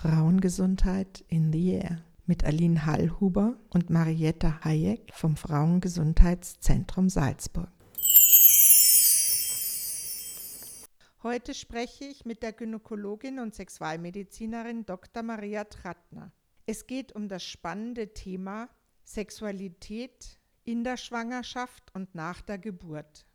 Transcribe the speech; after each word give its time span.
Frauengesundheit 0.00 1.26
in 1.28 1.52
the 1.52 1.74
Air 1.74 2.02
mit 2.24 2.42
Aline 2.44 2.86
Hallhuber 2.86 3.58
und 3.68 3.90
Marietta 3.90 4.64
Hayek 4.64 5.12
vom 5.12 5.36
Frauengesundheitszentrum 5.36 7.10
Salzburg. 7.10 7.68
Heute 11.22 11.52
spreche 11.52 12.06
ich 12.06 12.24
mit 12.24 12.42
der 12.42 12.54
Gynäkologin 12.54 13.40
und 13.40 13.54
Sexualmedizinerin 13.54 14.86
Dr. 14.86 15.22
Maria 15.22 15.64
Trattner. 15.64 16.32
Es 16.64 16.86
geht 16.86 17.14
um 17.14 17.28
das 17.28 17.44
spannende 17.44 18.14
Thema 18.14 18.70
Sexualität 19.04 20.38
in 20.64 20.82
der 20.82 20.96
Schwangerschaft 20.96 21.94
und 21.94 22.14
nach 22.14 22.40
der 22.40 22.56
Geburt. 22.56 23.26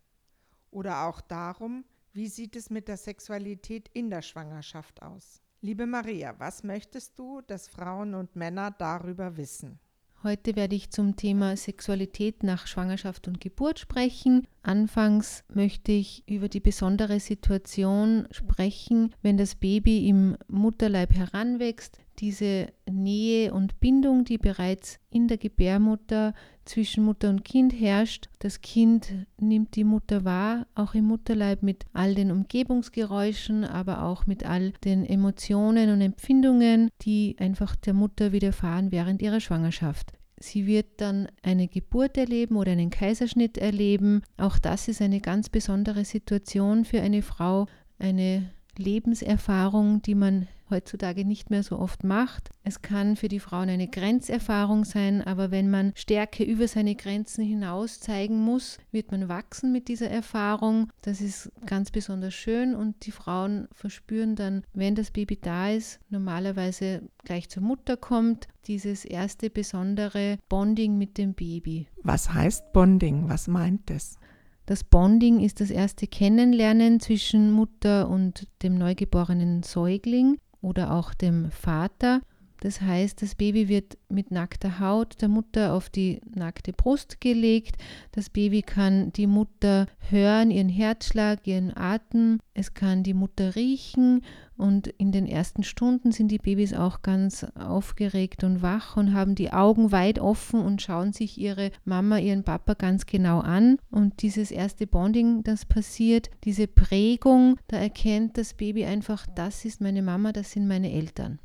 Oder 0.71 1.05
auch 1.05 1.21
darum, 1.21 1.85
wie 2.11 2.27
sieht 2.27 2.55
es 2.55 2.71
mit 2.71 2.87
der 2.87 2.97
Sexualität 2.97 3.87
in 3.93 4.09
der 4.09 4.23
Schwangerschaft 4.23 5.03
aus. 5.03 5.44
Liebe 5.61 5.85
Maria, 5.85 6.35
was 6.37 6.63
möchtest 6.63 7.17
du, 7.17 7.41
dass 7.41 7.67
Frauen 7.67 8.13
und 8.13 8.35
Männer 8.35 8.71
darüber 8.71 9.37
wissen? 9.37 9.79
Heute 10.23 10.55
werde 10.55 10.75
ich 10.75 10.89
zum 10.89 11.15
Thema 11.15 11.55
Sexualität 11.55 12.41
nach 12.41 12.65
Schwangerschaft 12.65 13.27
und 13.27 13.39
Geburt 13.39 13.77
sprechen. 13.77 14.47
Anfangs 14.63 15.43
möchte 15.53 15.91
ich 15.91 16.23
über 16.27 16.49
die 16.49 16.59
besondere 16.59 17.19
Situation 17.19 18.27
sprechen, 18.31 19.13
wenn 19.21 19.37
das 19.37 19.53
Baby 19.53 20.09
im 20.09 20.35
Mutterleib 20.47 21.13
heranwächst, 21.13 21.99
diese 22.19 22.67
Nähe 22.89 23.53
und 23.53 23.79
Bindung, 23.79 24.25
die 24.25 24.37
bereits 24.37 24.99
in 25.09 25.27
der 25.27 25.37
Gebärmutter 25.37 26.33
zwischen 26.65 27.03
Mutter 27.03 27.29
und 27.29 27.45
Kind 27.45 27.73
herrscht. 27.73 28.29
Das 28.39 28.61
Kind 28.61 29.13
nimmt 29.39 29.75
die 29.75 29.83
Mutter 29.83 30.25
wahr, 30.25 30.67
auch 30.75 30.95
im 30.95 31.05
Mutterleib 31.05 31.63
mit 31.63 31.85
all 31.93 32.15
den 32.15 32.31
Umgebungsgeräuschen, 32.31 33.63
aber 33.63 34.03
auch 34.03 34.25
mit 34.25 34.45
all 34.45 34.71
den 34.83 35.05
Emotionen 35.05 35.89
und 35.91 36.01
Empfindungen, 36.01 36.89
die 37.01 37.35
einfach 37.39 37.75
der 37.75 37.93
Mutter 37.93 38.31
widerfahren 38.31 38.91
während 38.91 39.21
ihrer 39.21 39.39
Schwangerschaft. 39.39 40.13
Sie 40.37 40.65
wird 40.65 40.99
dann 41.01 41.27
eine 41.43 41.67
Geburt 41.67 42.17
erleben 42.17 42.57
oder 42.57 42.73
einen 42.73 42.89
Kaiserschnitt 42.89 43.57
erleben. 43.57 44.21
Auch 44.37 44.57
das 44.57 44.87
ist 44.87 45.01
eine 45.01 45.21
ganz 45.21 45.49
besondere 45.49 46.03
Situation 46.03 46.83
für 46.83 47.01
eine 47.01 47.21
Frau, 47.21 47.67
eine 47.99 48.51
Lebenserfahrung, 48.77 50.01
die 50.01 50.15
man 50.15 50.47
heutzutage 50.69 51.25
nicht 51.25 51.49
mehr 51.49 51.63
so 51.63 51.77
oft 51.77 52.03
macht. 52.03 52.49
Es 52.63 52.81
kann 52.81 53.15
für 53.15 53.27
die 53.27 53.39
Frauen 53.39 53.69
eine 53.69 53.87
Grenzerfahrung 53.87 54.83
sein, 54.83 55.21
aber 55.21 55.51
wenn 55.51 55.69
man 55.69 55.91
Stärke 55.95 56.43
über 56.43 56.67
seine 56.67 56.95
Grenzen 56.95 57.43
hinaus 57.43 57.99
zeigen 57.99 58.39
muss, 58.39 58.79
wird 58.91 59.11
man 59.11 59.29
wachsen 59.29 59.71
mit 59.71 59.87
dieser 59.87 60.09
Erfahrung. 60.09 60.91
Das 61.01 61.21
ist 61.21 61.51
ganz 61.65 61.91
besonders 61.91 62.33
schön 62.33 62.75
und 62.75 63.05
die 63.05 63.11
Frauen 63.11 63.67
verspüren 63.73 64.35
dann, 64.35 64.63
wenn 64.73 64.95
das 64.95 65.11
Baby 65.11 65.37
da 65.39 65.69
ist, 65.69 65.99
normalerweise 66.09 67.03
gleich 67.23 67.49
zur 67.49 67.63
Mutter 67.63 67.97
kommt, 67.97 68.47
dieses 68.65 69.05
erste 69.05 69.49
besondere 69.49 70.37
Bonding 70.49 70.97
mit 70.97 71.17
dem 71.17 71.33
Baby. 71.35 71.87
Was 72.01 72.33
heißt 72.33 72.73
Bonding? 72.73 73.29
Was 73.29 73.47
meint 73.47 73.91
es? 73.91 74.17
Das 74.65 74.83
Bonding 74.83 75.39
ist 75.41 75.61
das 75.61 75.69
erste 75.69 76.07
Kennenlernen 76.07 76.99
zwischen 76.99 77.51
Mutter 77.51 78.09
und 78.09 78.47
dem 78.63 78.75
neugeborenen 78.77 79.61
Säugling 79.61 80.39
oder 80.61 80.91
auch 80.91 81.13
dem 81.13 81.51
Vater. 81.51 82.21
Das 82.61 82.81
heißt, 82.81 83.21
das 83.21 83.35
Baby 83.35 83.67
wird 83.67 83.97
mit 84.09 84.31
nackter 84.31 84.79
Haut 84.79 85.21
der 85.21 85.29
Mutter 85.29 85.73
auf 85.73 85.89
die 85.89 86.21
nackte 86.33 86.73
Brust 86.73 87.21
gelegt. 87.21 87.77
Das 88.11 88.29
Baby 88.29 88.61
kann 88.61 89.11
die 89.13 89.27
Mutter 89.27 89.87
hören, 90.09 90.51
ihren 90.51 90.69
Herzschlag, 90.69 91.45
ihren 91.45 91.75
Atem. 91.75 92.39
Es 92.53 92.73
kann 92.73 93.03
die 93.03 93.13
Mutter 93.13 93.55
riechen 93.55 94.21
und 94.57 94.87
in 94.87 95.11
den 95.11 95.27
ersten 95.27 95.63
Stunden 95.63 96.11
sind 96.11 96.29
die 96.29 96.37
Babys 96.37 96.73
auch 96.73 97.01
ganz 97.01 97.45
aufgeregt 97.55 98.43
und 98.43 98.61
wach 98.61 98.95
und 98.95 99.13
haben 99.13 99.35
die 99.35 99.51
Augen 99.51 99.91
weit 99.91 100.19
offen 100.19 100.61
und 100.61 100.81
schauen 100.81 101.11
sich 101.11 101.37
ihre 101.37 101.71
Mama, 101.83 102.19
ihren 102.19 102.43
Papa 102.43 102.73
ganz 102.73 103.05
genau 103.05 103.39
an. 103.39 103.77
Und 103.91 104.21
dieses 104.21 104.51
erste 104.51 104.87
Bonding, 104.87 105.43
das 105.43 105.65
passiert, 105.65 106.29
diese 106.45 106.67
Prägung, 106.67 107.57
da 107.67 107.77
erkennt 107.77 108.37
das 108.37 108.53
Baby 108.53 108.85
einfach, 108.85 109.27
das 109.35 109.65
ist 109.65 109.81
meine 109.81 110.01
Mama, 110.01 110.31
das 110.31 110.51
sind 110.51 110.67
meine 110.67 110.91
Eltern. 110.91 111.39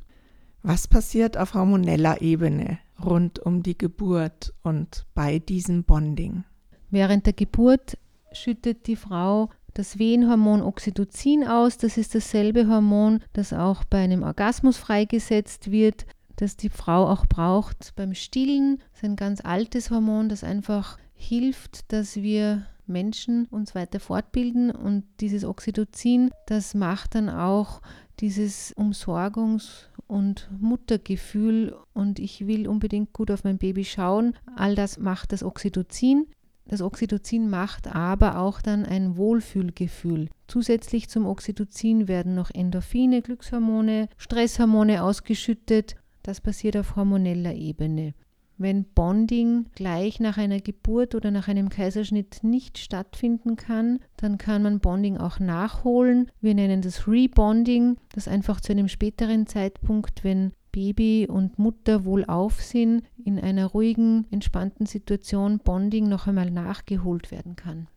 Was 0.63 0.87
passiert 0.87 1.37
auf 1.37 1.55
hormoneller 1.55 2.21
Ebene 2.21 2.77
rund 3.03 3.39
um 3.39 3.63
die 3.63 3.77
Geburt 3.77 4.53
und 4.61 5.05
bei 5.15 5.39
diesem 5.39 5.83
Bonding? 5.83 6.43
Während 6.91 7.25
der 7.25 7.33
Geburt 7.33 7.97
schüttet 8.31 8.85
die 8.85 8.95
Frau 8.95 9.49
das 9.73 9.97
Wehenhormon 9.97 10.61
Oxytocin 10.61 11.47
aus. 11.47 11.77
Das 11.77 11.97
ist 11.97 12.13
dasselbe 12.13 12.67
Hormon, 12.67 13.21
das 13.33 13.53
auch 13.53 13.83
bei 13.85 14.03
einem 14.03 14.21
Orgasmus 14.21 14.77
freigesetzt 14.77 15.71
wird, 15.71 16.05
das 16.35 16.57
die 16.57 16.69
Frau 16.69 17.07
auch 17.07 17.25
braucht 17.25 17.93
beim 17.95 18.13
Stillen. 18.13 18.77
Das 18.91 18.99
ist 18.99 19.05
ein 19.05 19.15
ganz 19.15 19.43
altes 19.43 19.89
Hormon, 19.89 20.29
das 20.29 20.43
einfach 20.43 20.97
hilft, 21.15 21.91
dass 21.91 22.17
wir 22.17 22.65
Menschen 22.85 23.45
uns 23.45 23.73
weiter 23.73 23.99
fortbilden 23.99 24.69
und 24.69 25.05
dieses 25.21 25.45
Oxytocin, 25.45 26.31
das 26.47 26.73
macht 26.73 27.15
dann 27.15 27.29
auch 27.29 27.81
dieses 28.21 28.75
Umsorgungs- 28.77 29.87
und 30.07 30.49
Muttergefühl 30.59 31.75
und 31.93 32.19
ich 32.19 32.45
will 32.47 32.67
unbedingt 32.67 33.13
gut 33.13 33.31
auf 33.31 33.43
mein 33.43 33.57
Baby 33.57 33.83
schauen. 33.83 34.35
All 34.55 34.75
das 34.75 34.97
macht 34.97 35.31
das 35.31 35.43
Oxytocin. 35.43 36.27
Das 36.67 36.81
Oxytocin 36.81 37.49
macht 37.49 37.87
aber 37.87 38.39
auch 38.39 38.61
dann 38.61 38.85
ein 38.85 39.17
Wohlfühlgefühl. 39.17 40.29
Zusätzlich 40.47 41.09
zum 41.09 41.25
Oxytocin 41.25 42.07
werden 42.07 42.35
noch 42.35 42.51
Endorphine, 42.51 43.21
Glückshormone, 43.21 44.07
Stresshormone 44.17 45.03
ausgeschüttet. 45.03 45.95
Das 46.23 46.39
passiert 46.39 46.77
auf 46.77 46.95
hormoneller 46.95 47.53
Ebene. 47.55 48.13
Wenn 48.61 48.83
Bonding 48.83 49.65
gleich 49.73 50.19
nach 50.19 50.37
einer 50.37 50.59
Geburt 50.59 51.15
oder 51.15 51.31
nach 51.31 51.47
einem 51.47 51.69
Kaiserschnitt 51.69 52.43
nicht 52.43 52.77
stattfinden 52.77 53.55
kann, 53.55 53.97
dann 54.17 54.37
kann 54.37 54.61
man 54.61 54.79
Bonding 54.79 55.17
auch 55.17 55.39
nachholen. 55.39 56.29
Wir 56.41 56.53
nennen 56.53 56.83
das 56.83 57.07
Rebonding, 57.07 57.97
das 58.13 58.27
einfach 58.27 58.61
zu 58.61 58.71
einem 58.71 58.87
späteren 58.87 59.47
Zeitpunkt, 59.47 60.23
wenn 60.23 60.51
Baby 60.71 61.27
und 61.27 61.57
Mutter 61.57 62.05
wohlauf 62.05 62.61
sind, 62.61 63.01
in 63.25 63.39
einer 63.39 63.65
ruhigen, 63.65 64.27
entspannten 64.29 64.85
Situation 64.85 65.57
Bonding 65.57 66.07
noch 66.07 66.27
einmal 66.27 66.51
nachgeholt 66.51 67.31
werden 67.31 67.55
kann. 67.55 67.87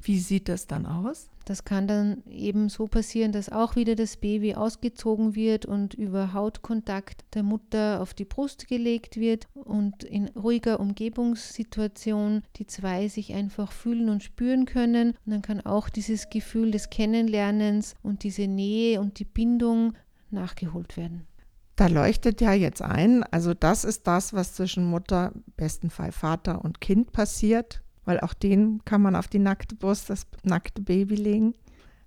Wie 0.00 0.18
sieht 0.18 0.48
das 0.48 0.66
dann 0.66 0.86
aus? 0.86 1.28
Das 1.46 1.64
kann 1.64 1.86
dann 1.86 2.24
eben 2.28 2.68
so 2.68 2.88
passieren, 2.88 3.30
dass 3.30 3.50
auch 3.50 3.76
wieder 3.76 3.94
das 3.94 4.16
Baby 4.16 4.56
ausgezogen 4.56 5.36
wird 5.36 5.64
und 5.64 5.94
über 5.94 6.32
Hautkontakt 6.32 7.24
der 7.34 7.44
Mutter 7.44 8.00
auf 8.00 8.14
die 8.14 8.24
Brust 8.24 8.66
gelegt 8.66 9.16
wird 9.16 9.46
und 9.54 10.02
in 10.02 10.26
ruhiger 10.30 10.80
Umgebungssituation 10.80 12.42
die 12.56 12.66
zwei 12.66 13.06
sich 13.06 13.32
einfach 13.32 13.70
fühlen 13.70 14.08
und 14.08 14.24
spüren 14.24 14.66
können. 14.66 15.14
Und 15.24 15.32
dann 15.32 15.42
kann 15.42 15.60
auch 15.60 15.88
dieses 15.88 16.30
Gefühl 16.30 16.72
des 16.72 16.90
Kennenlernens 16.90 17.94
und 18.02 18.24
diese 18.24 18.48
Nähe 18.48 19.00
und 19.00 19.20
die 19.20 19.24
Bindung 19.24 19.92
nachgeholt 20.30 20.96
werden. 20.96 21.28
Da 21.76 21.86
leuchtet 21.86 22.40
ja 22.40 22.54
jetzt 22.54 22.82
ein, 22.82 23.22
also 23.22 23.54
das 23.54 23.84
ist 23.84 24.06
das, 24.06 24.32
was 24.32 24.54
zwischen 24.54 24.84
Mutter, 24.84 25.32
besten 25.56 25.90
Fall 25.90 26.10
Vater 26.10 26.64
und 26.64 26.80
Kind 26.80 27.12
passiert 27.12 27.82
weil 28.06 28.20
auch 28.20 28.32
den 28.32 28.82
kann 28.86 29.02
man 29.02 29.14
auf 29.14 29.28
die 29.28 29.38
nackte 29.38 29.74
Brust, 29.74 30.08
das 30.08 30.26
nackte 30.42 30.80
Baby 30.80 31.16
legen. 31.16 31.54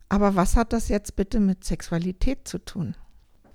Aber 0.07 0.35
was 0.35 0.55
hat 0.55 0.73
das 0.73 0.89
jetzt 0.89 1.15
bitte 1.15 1.39
mit 1.39 1.63
Sexualität 1.63 2.47
zu 2.47 2.57
tun? 2.57 2.95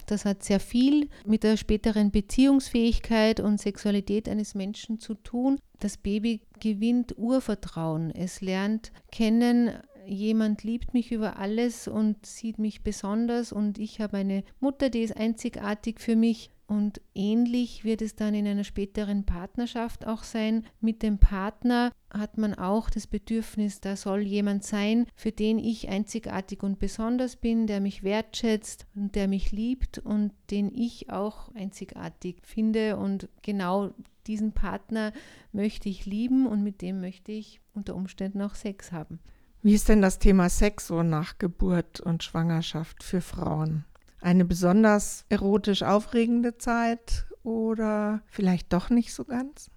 Das 0.06 0.24
hat 0.24 0.44
sehr 0.44 0.60
viel 0.60 1.08
mit 1.26 1.42
der 1.42 1.56
späteren 1.56 2.10
Beziehungsfähigkeit 2.10 3.40
und 3.40 3.60
Sexualität 3.60 4.28
eines 4.28 4.54
Menschen 4.54 5.00
zu 5.00 5.14
tun. 5.14 5.58
Das 5.80 5.96
Baby 5.96 6.42
gewinnt 6.60 7.18
Urvertrauen. 7.18 8.10
Es 8.14 8.40
lernt 8.40 8.92
kennen, 9.10 9.70
jemand 10.06 10.62
liebt 10.62 10.94
mich 10.94 11.10
über 11.10 11.38
alles 11.38 11.88
und 11.88 12.26
sieht 12.26 12.58
mich 12.58 12.82
besonders 12.82 13.52
und 13.52 13.78
ich 13.78 14.00
habe 14.00 14.18
eine 14.18 14.44
Mutter, 14.60 14.90
die 14.90 15.00
ist 15.00 15.16
einzigartig 15.16 16.00
für 16.00 16.16
mich. 16.16 16.50
Und 16.66 17.00
ähnlich 17.14 17.84
wird 17.84 18.00
es 18.00 18.16
dann 18.16 18.34
in 18.34 18.46
einer 18.46 18.64
späteren 18.64 19.24
Partnerschaft 19.24 20.06
auch 20.06 20.22
sein. 20.22 20.64
Mit 20.80 21.02
dem 21.02 21.18
Partner 21.18 21.92
hat 22.10 22.38
man 22.38 22.54
auch 22.54 22.88
das 22.88 23.06
Bedürfnis, 23.06 23.80
da 23.80 23.96
soll 23.96 24.22
jemand 24.22 24.64
sein, 24.64 25.06
für 25.14 25.32
den 25.32 25.58
ich 25.58 25.88
einzigartig 25.90 26.62
und 26.62 26.78
besonders 26.78 27.36
bin, 27.36 27.66
der 27.66 27.80
mich 27.80 28.02
wertschätzt 28.02 28.86
und 28.94 29.14
der 29.14 29.28
mich 29.28 29.52
liebt 29.52 29.98
und 29.98 30.32
den 30.50 30.74
ich 30.74 31.10
auch 31.10 31.54
einzigartig 31.54 32.38
finde. 32.42 32.96
Und 32.96 33.28
genau 33.42 33.90
diesen 34.26 34.52
Partner 34.52 35.12
möchte 35.52 35.90
ich 35.90 36.06
lieben 36.06 36.46
und 36.46 36.62
mit 36.62 36.80
dem 36.80 37.00
möchte 37.00 37.32
ich 37.32 37.60
unter 37.74 37.94
Umständen 37.94 38.40
auch 38.40 38.54
Sex 38.54 38.90
haben. 38.90 39.18
Wie 39.62 39.74
ist 39.74 39.88
denn 39.88 40.02
das 40.02 40.18
Thema 40.18 40.48
Sex 40.48 40.86
so 40.86 41.02
nach 41.02 41.38
Geburt 41.38 42.00
und 42.00 42.22
Schwangerschaft 42.22 43.02
für 43.02 43.20
Frauen? 43.20 43.84
Eine 44.24 44.46
besonders 44.46 45.26
erotisch 45.28 45.82
aufregende 45.82 46.56
Zeit 46.56 47.26
oder 47.42 48.22
vielleicht 48.26 48.72
doch 48.72 48.88
nicht 48.88 49.12
so 49.12 49.24
ganz? 49.24 49.70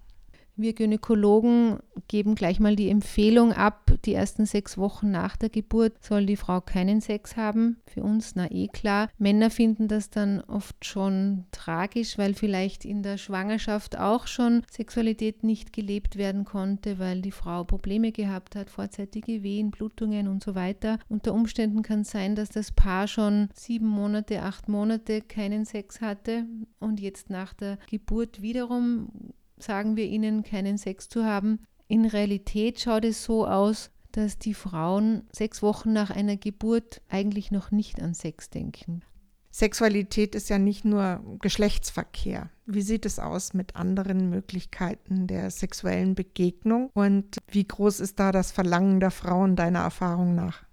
Wir 0.60 0.72
Gynäkologen 0.72 1.78
geben 2.08 2.34
gleich 2.34 2.58
mal 2.58 2.74
die 2.74 2.88
Empfehlung 2.88 3.52
ab, 3.52 3.92
die 4.04 4.14
ersten 4.14 4.44
sechs 4.44 4.76
Wochen 4.76 5.08
nach 5.08 5.36
der 5.36 5.50
Geburt 5.50 6.02
soll 6.02 6.26
die 6.26 6.34
Frau 6.34 6.60
keinen 6.60 7.00
Sex 7.00 7.36
haben. 7.36 7.76
Für 7.86 8.02
uns, 8.02 8.34
na 8.34 8.50
eh 8.50 8.66
klar. 8.66 9.08
Männer 9.18 9.50
finden 9.50 9.86
das 9.86 10.10
dann 10.10 10.40
oft 10.40 10.84
schon 10.84 11.44
tragisch, 11.52 12.18
weil 12.18 12.34
vielleicht 12.34 12.84
in 12.84 13.04
der 13.04 13.18
Schwangerschaft 13.18 13.96
auch 14.00 14.26
schon 14.26 14.62
Sexualität 14.68 15.44
nicht 15.44 15.72
gelebt 15.72 16.16
werden 16.16 16.44
konnte, 16.44 16.98
weil 16.98 17.22
die 17.22 17.30
Frau 17.30 17.62
Probleme 17.62 18.10
gehabt 18.10 18.56
hat, 18.56 18.68
vorzeitige 18.68 19.44
Wehen, 19.44 19.70
Blutungen 19.70 20.26
und 20.26 20.42
so 20.42 20.56
weiter. 20.56 20.98
Unter 21.08 21.34
Umständen 21.34 21.82
kann 21.82 22.00
es 22.00 22.10
sein, 22.10 22.34
dass 22.34 22.48
das 22.48 22.72
Paar 22.72 23.06
schon 23.06 23.48
sieben 23.54 23.86
Monate, 23.86 24.42
acht 24.42 24.68
Monate 24.68 25.20
keinen 25.20 25.64
Sex 25.64 26.00
hatte 26.00 26.46
und 26.80 26.98
jetzt 26.98 27.30
nach 27.30 27.52
der 27.52 27.78
Geburt 27.88 28.42
wiederum 28.42 29.12
sagen 29.60 29.96
wir 29.96 30.06
ihnen, 30.06 30.42
keinen 30.42 30.78
Sex 30.78 31.08
zu 31.08 31.24
haben. 31.24 31.60
In 31.86 32.04
Realität 32.04 32.80
schaut 32.80 33.04
es 33.04 33.24
so 33.24 33.46
aus, 33.46 33.90
dass 34.12 34.38
die 34.38 34.54
Frauen 34.54 35.22
sechs 35.32 35.62
Wochen 35.62 35.92
nach 35.92 36.10
einer 36.10 36.36
Geburt 36.36 37.02
eigentlich 37.08 37.50
noch 37.50 37.70
nicht 37.70 38.00
an 38.00 38.14
Sex 38.14 38.50
denken. 38.50 39.02
Sexualität 39.50 40.34
ist 40.34 40.50
ja 40.50 40.58
nicht 40.58 40.84
nur 40.84 41.20
Geschlechtsverkehr. 41.40 42.50
Wie 42.66 42.82
sieht 42.82 43.06
es 43.06 43.18
aus 43.18 43.54
mit 43.54 43.76
anderen 43.76 44.28
Möglichkeiten 44.30 45.26
der 45.26 45.50
sexuellen 45.50 46.14
Begegnung 46.14 46.90
und 46.94 47.38
wie 47.48 47.66
groß 47.66 48.00
ist 48.00 48.20
da 48.20 48.30
das 48.30 48.52
Verlangen 48.52 49.00
der 49.00 49.10
Frauen 49.10 49.56
deiner 49.56 49.80
Erfahrung 49.80 50.34
nach? 50.34 50.64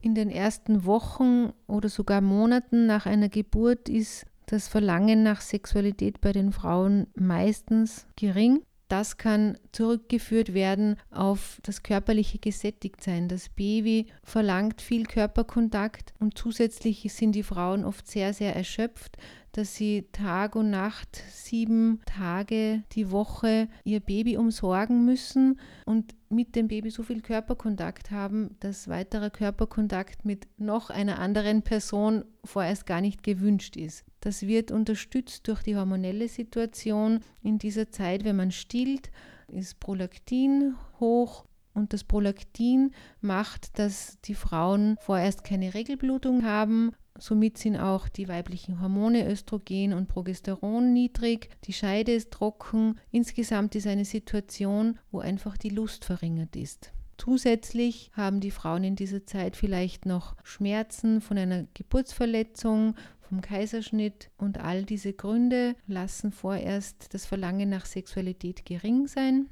In 0.00 0.14
den 0.14 0.30
ersten 0.30 0.84
Wochen 0.84 1.52
oder 1.66 1.88
sogar 1.88 2.20
Monaten 2.20 2.86
nach 2.86 3.06
einer 3.06 3.30
Geburt 3.30 3.88
ist 3.88 4.26
das 4.46 4.68
Verlangen 4.68 5.22
nach 5.22 5.40
Sexualität 5.40 6.20
bei 6.20 6.32
den 6.32 6.52
Frauen 6.52 7.06
meistens 7.14 8.06
gering. 8.16 8.62
Das 8.88 9.16
kann 9.16 9.56
zurückgeführt 9.72 10.52
werden 10.52 10.96
auf 11.10 11.58
das 11.62 11.82
körperliche 11.82 12.38
Gesättigtsein. 12.38 13.28
Das 13.28 13.48
Baby 13.48 14.06
verlangt 14.22 14.82
viel 14.82 15.04
Körperkontakt 15.04 16.12
und 16.18 16.36
zusätzlich 16.36 17.10
sind 17.12 17.32
die 17.32 17.42
Frauen 17.42 17.84
oft 17.84 18.06
sehr, 18.06 18.34
sehr 18.34 18.54
erschöpft 18.54 19.16
dass 19.54 19.76
sie 19.76 20.08
Tag 20.10 20.56
und 20.56 20.70
Nacht 20.70 21.22
sieben 21.30 22.00
Tage 22.06 22.82
die 22.92 23.12
Woche 23.12 23.68
ihr 23.84 24.00
Baby 24.00 24.36
umsorgen 24.36 25.04
müssen 25.04 25.60
und 25.86 26.12
mit 26.28 26.56
dem 26.56 26.66
Baby 26.66 26.90
so 26.90 27.04
viel 27.04 27.22
Körperkontakt 27.22 28.10
haben, 28.10 28.56
dass 28.58 28.88
weiterer 28.88 29.30
Körperkontakt 29.30 30.24
mit 30.24 30.48
noch 30.58 30.90
einer 30.90 31.20
anderen 31.20 31.62
Person 31.62 32.24
vorerst 32.42 32.84
gar 32.84 33.00
nicht 33.00 33.22
gewünscht 33.22 33.76
ist. 33.76 34.04
Das 34.24 34.46
wird 34.46 34.70
unterstützt 34.70 35.46
durch 35.46 35.62
die 35.62 35.76
hormonelle 35.76 36.28
Situation. 36.28 37.20
In 37.42 37.58
dieser 37.58 37.90
Zeit, 37.90 38.24
wenn 38.24 38.36
man 38.36 38.50
stillt, 38.50 39.10
ist 39.48 39.78
Prolaktin 39.80 40.74
hoch 40.98 41.44
und 41.74 41.92
das 41.92 42.04
Prolaktin 42.04 42.92
macht, 43.20 43.78
dass 43.78 44.18
die 44.22 44.34
Frauen 44.34 44.96
vorerst 45.00 45.44
keine 45.44 45.74
Regelblutung 45.74 46.44
haben 46.44 46.92
Somit 47.18 47.58
sind 47.58 47.76
auch 47.76 48.08
die 48.08 48.26
weiblichen 48.26 48.80
Hormone 48.80 49.30
Östrogen 49.30 49.92
und 49.92 50.08
Progesteron 50.08 50.92
niedrig, 50.92 51.48
die 51.64 51.72
Scheide 51.72 52.12
ist 52.12 52.32
trocken. 52.32 52.98
Insgesamt 53.12 53.76
ist 53.76 53.86
eine 53.86 54.04
Situation, 54.04 54.98
wo 55.12 55.20
einfach 55.20 55.56
die 55.56 55.68
Lust 55.68 56.04
verringert 56.04 56.56
ist. 56.56 56.92
Zusätzlich 57.16 58.10
haben 58.14 58.40
die 58.40 58.50
Frauen 58.50 58.82
in 58.82 58.96
dieser 58.96 59.24
Zeit 59.24 59.56
vielleicht 59.56 60.06
noch 60.06 60.34
Schmerzen 60.42 61.20
von 61.20 61.38
einer 61.38 61.66
Geburtsverletzung, 61.74 62.96
vom 63.28 63.40
Kaiserschnitt 63.40 64.30
und 64.38 64.58
all 64.58 64.84
diese 64.84 65.12
Gründe 65.12 65.74
lassen 65.86 66.32
vorerst 66.32 67.12
das 67.12 67.26
Verlangen 67.26 67.68
nach 67.68 67.86
Sexualität 67.86 68.64
gering 68.64 69.06
sein. 69.06 69.48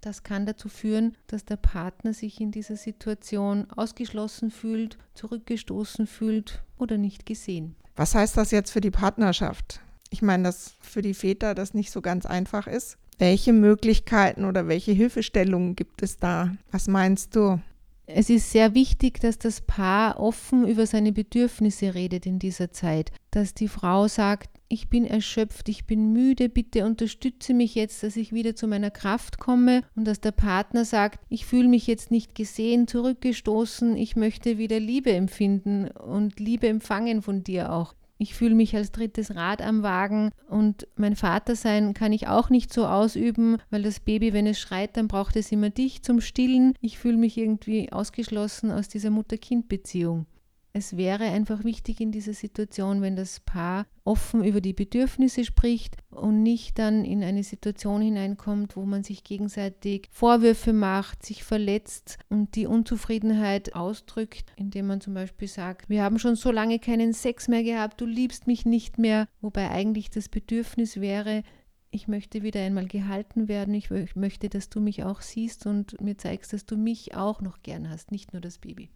Das 0.00 0.22
kann 0.22 0.46
dazu 0.46 0.68
führen, 0.68 1.16
dass 1.26 1.44
der 1.44 1.56
Partner 1.56 2.12
sich 2.12 2.40
in 2.40 2.52
dieser 2.52 2.76
Situation 2.76 3.70
ausgeschlossen 3.70 4.50
fühlt, 4.50 4.98
zurückgestoßen 5.14 6.06
fühlt 6.06 6.62
oder 6.78 6.96
nicht 6.98 7.26
gesehen. 7.26 7.74
Was 7.96 8.14
heißt 8.14 8.36
das 8.36 8.50
jetzt 8.50 8.70
für 8.70 8.80
die 8.80 8.90
Partnerschaft? 8.90 9.80
Ich 10.10 10.22
meine, 10.22 10.44
dass 10.44 10.74
für 10.80 11.02
die 11.02 11.14
Väter 11.14 11.54
das 11.54 11.74
nicht 11.74 11.90
so 11.90 12.02
ganz 12.02 12.26
einfach 12.26 12.66
ist. 12.66 12.98
Welche 13.18 13.52
Möglichkeiten 13.52 14.44
oder 14.44 14.68
welche 14.68 14.92
Hilfestellungen 14.92 15.74
gibt 15.74 16.02
es 16.02 16.18
da? 16.18 16.54
Was 16.70 16.86
meinst 16.86 17.34
du? 17.34 17.58
Es 18.06 18.30
ist 18.30 18.52
sehr 18.52 18.74
wichtig, 18.74 19.20
dass 19.20 19.38
das 19.38 19.60
Paar 19.60 20.20
offen 20.20 20.66
über 20.66 20.86
seine 20.86 21.12
Bedürfnisse 21.12 21.94
redet 21.94 22.24
in 22.24 22.38
dieser 22.38 22.70
Zeit. 22.70 23.10
Dass 23.32 23.52
die 23.52 23.66
Frau 23.66 24.06
sagt, 24.06 24.50
ich 24.68 24.88
bin 24.88 25.04
erschöpft, 25.04 25.68
ich 25.68 25.86
bin 25.86 26.12
müde, 26.12 26.48
bitte 26.48 26.84
unterstütze 26.84 27.52
mich 27.52 27.74
jetzt, 27.74 28.02
dass 28.02 28.16
ich 28.16 28.32
wieder 28.32 28.56
zu 28.56 28.68
meiner 28.68 28.90
Kraft 28.90 29.38
komme 29.38 29.82
und 29.94 30.06
dass 30.06 30.20
der 30.20 30.32
Partner 30.32 30.84
sagt, 30.84 31.20
ich 31.28 31.46
fühle 31.46 31.68
mich 31.68 31.86
jetzt 31.86 32.10
nicht 32.10 32.34
gesehen, 32.34 32.88
zurückgestoßen, 32.88 33.96
ich 33.96 34.16
möchte 34.16 34.58
wieder 34.58 34.80
Liebe 34.80 35.12
empfinden 35.12 35.88
und 35.88 36.40
Liebe 36.40 36.68
empfangen 36.68 37.22
von 37.22 37.44
dir 37.44 37.72
auch. 37.72 37.94
Ich 38.18 38.34
fühle 38.34 38.54
mich 38.54 38.74
als 38.74 38.92
drittes 38.92 39.34
Rad 39.34 39.60
am 39.60 39.82
Wagen 39.82 40.30
und 40.48 40.88
mein 40.96 41.16
Vatersein 41.16 41.92
kann 41.92 42.12
ich 42.12 42.28
auch 42.28 42.48
nicht 42.48 42.72
so 42.72 42.86
ausüben, 42.86 43.58
weil 43.70 43.82
das 43.82 44.00
Baby, 44.00 44.32
wenn 44.32 44.46
es 44.46 44.58
schreit, 44.58 44.96
dann 44.96 45.06
braucht 45.06 45.36
es 45.36 45.52
immer 45.52 45.68
dich 45.68 46.02
zum 46.02 46.20
Stillen. 46.22 46.74
Ich 46.80 46.98
fühle 46.98 47.18
mich 47.18 47.36
irgendwie 47.36 47.92
ausgeschlossen 47.92 48.70
aus 48.70 48.88
dieser 48.88 49.10
Mutter-Kind-Beziehung. 49.10 50.26
Es 50.78 50.98
wäre 50.98 51.24
einfach 51.24 51.64
wichtig 51.64 52.02
in 52.02 52.12
dieser 52.12 52.34
Situation, 52.34 53.00
wenn 53.00 53.16
das 53.16 53.40
Paar 53.40 53.86
offen 54.04 54.44
über 54.44 54.60
die 54.60 54.74
Bedürfnisse 54.74 55.42
spricht 55.42 55.96
und 56.10 56.42
nicht 56.42 56.78
dann 56.78 57.06
in 57.06 57.24
eine 57.24 57.44
Situation 57.44 58.02
hineinkommt, 58.02 58.76
wo 58.76 58.84
man 58.84 59.02
sich 59.02 59.24
gegenseitig 59.24 60.08
Vorwürfe 60.10 60.74
macht, 60.74 61.24
sich 61.24 61.44
verletzt 61.44 62.18
und 62.28 62.56
die 62.56 62.66
Unzufriedenheit 62.66 63.74
ausdrückt, 63.74 64.52
indem 64.56 64.88
man 64.88 65.00
zum 65.00 65.14
Beispiel 65.14 65.48
sagt, 65.48 65.88
wir 65.88 66.02
haben 66.02 66.18
schon 66.18 66.36
so 66.36 66.50
lange 66.50 66.78
keinen 66.78 67.14
Sex 67.14 67.48
mehr 67.48 67.62
gehabt, 67.64 67.98
du 68.02 68.04
liebst 68.04 68.46
mich 68.46 68.66
nicht 68.66 68.98
mehr, 68.98 69.28
wobei 69.40 69.70
eigentlich 69.70 70.10
das 70.10 70.28
Bedürfnis 70.28 71.00
wäre, 71.00 71.42
ich 71.90 72.06
möchte 72.06 72.42
wieder 72.42 72.60
einmal 72.60 72.86
gehalten 72.86 73.48
werden, 73.48 73.72
ich 73.72 73.88
möchte, 74.14 74.50
dass 74.50 74.68
du 74.68 74.82
mich 74.82 75.04
auch 75.04 75.22
siehst 75.22 75.64
und 75.64 75.98
mir 76.02 76.18
zeigst, 76.18 76.52
dass 76.52 76.66
du 76.66 76.76
mich 76.76 77.14
auch 77.14 77.40
noch 77.40 77.62
gern 77.62 77.88
hast, 77.88 78.12
nicht 78.12 78.34
nur 78.34 78.42
das 78.42 78.58
Baby. 78.58 78.90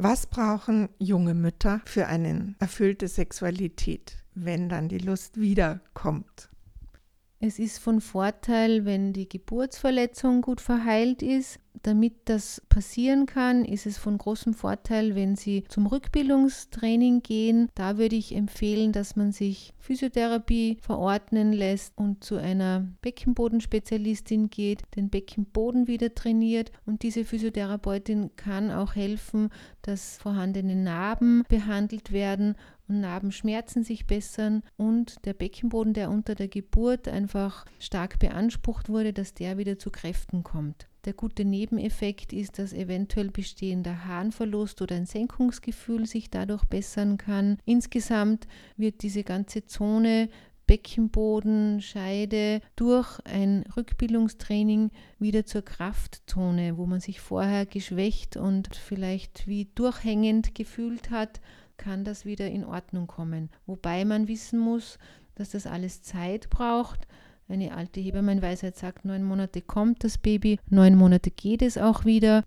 Was 0.00 0.26
brauchen 0.26 0.90
junge 1.00 1.34
Mütter 1.34 1.80
für 1.84 2.06
eine 2.06 2.54
erfüllte 2.60 3.08
Sexualität, 3.08 4.16
wenn 4.32 4.68
dann 4.68 4.88
die 4.88 4.98
Lust 4.98 5.40
wiederkommt? 5.40 6.50
Es 7.40 7.58
ist 7.58 7.80
von 7.80 8.00
Vorteil, 8.00 8.84
wenn 8.84 9.12
die 9.12 9.28
Geburtsverletzung 9.28 10.40
gut 10.40 10.60
verheilt 10.60 11.20
ist. 11.20 11.58
Damit 11.82 12.14
das 12.24 12.62
passieren 12.68 13.26
kann, 13.26 13.64
ist 13.64 13.86
es 13.86 13.98
von 13.98 14.18
großem 14.18 14.54
Vorteil, 14.54 15.14
wenn 15.14 15.36
Sie 15.36 15.64
zum 15.68 15.86
Rückbildungstraining 15.86 17.22
gehen. 17.22 17.68
Da 17.74 17.98
würde 17.98 18.16
ich 18.16 18.34
empfehlen, 18.34 18.92
dass 18.92 19.16
man 19.16 19.32
sich 19.32 19.72
Physiotherapie 19.78 20.78
verordnen 20.80 21.52
lässt 21.52 21.96
und 21.96 22.24
zu 22.24 22.36
einer 22.36 22.86
Beckenbodenspezialistin 23.02 24.50
geht, 24.50 24.82
den 24.96 25.08
Beckenboden 25.08 25.86
wieder 25.86 26.14
trainiert. 26.14 26.72
Und 26.86 27.02
diese 27.02 27.24
Physiotherapeutin 27.24 28.30
kann 28.36 28.70
auch 28.70 28.94
helfen, 28.94 29.50
dass 29.82 30.16
vorhandene 30.18 30.76
Narben 30.76 31.44
behandelt 31.48 32.12
werden 32.12 32.56
und 32.88 33.00
Narbenschmerzen 33.00 33.84
sich 33.84 34.06
bessern 34.06 34.62
und 34.76 35.24
der 35.24 35.34
Beckenboden, 35.34 35.92
der 35.94 36.10
unter 36.10 36.34
der 36.34 36.48
Geburt 36.48 37.06
einfach 37.08 37.64
stark 37.78 38.18
beansprucht 38.18 38.88
wurde, 38.88 39.12
dass 39.12 39.34
der 39.34 39.58
wieder 39.58 39.78
zu 39.78 39.90
Kräften 39.90 40.42
kommt. 40.42 40.88
Der 41.04 41.12
gute 41.12 41.44
Nebeneffekt 41.44 42.32
ist, 42.32 42.58
dass 42.58 42.72
eventuell 42.72 43.30
bestehender 43.30 44.04
Harnverlust 44.06 44.82
oder 44.82 44.96
ein 44.96 45.06
Senkungsgefühl 45.06 46.06
sich 46.06 46.30
dadurch 46.30 46.64
bessern 46.64 47.18
kann. 47.18 47.58
Insgesamt 47.64 48.48
wird 48.76 49.02
diese 49.02 49.22
ganze 49.22 49.64
Zone 49.66 50.28
Beckenboden, 50.68 51.80
Scheide 51.80 52.60
durch 52.76 53.18
ein 53.24 53.64
Rückbildungstraining 53.74 54.90
wieder 55.18 55.46
zur 55.46 55.62
Kraftzone, 55.62 56.76
wo 56.76 56.84
man 56.84 57.00
sich 57.00 57.20
vorher 57.20 57.64
geschwächt 57.64 58.36
und 58.36 58.76
vielleicht 58.76 59.48
wie 59.48 59.64
durchhängend 59.74 60.54
gefühlt 60.54 61.10
hat, 61.10 61.40
kann 61.78 62.04
das 62.04 62.26
wieder 62.26 62.50
in 62.50 62.64
Ordnung 62.64 63.06
kommen. 63.06 63.48
Wobei 63.66 64.04
man 64.04 64.28
wissen 64.28 64.58
muss, 64.58 64.98
dass 65.36 65.50
das 65.50 65.66
alles 65.66 66.02
Zeit 66.02 66.50
braucht. 66.50 67.06
Eine 67.50 67.74
alte 67.74 68.00
Hebammenweisheit 68.00 68.76
sagt, 68.76 69.06
neun 69.06 69.24
Monate 69.24 69.62
kommt 69.62 70.04
das 70.04 70.18
Baby, 70.18 70.58
neun 70.68 70.94
Monate 70.96 71.30
geht 71.30 71.62
es 71.62 71.78
auch 71.78 72.04
wieder. 72.04 72.44